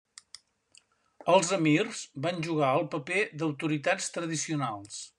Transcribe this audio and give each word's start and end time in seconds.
Els 1.33 1.51
emirs 1.59 2.01
van 2.25 2.41
jugar 2.49 2.73
el 2.81 2.91
paper 2.97 3.23
d'autoritats 3.43 4.13
tradicionals. 4.19 5.03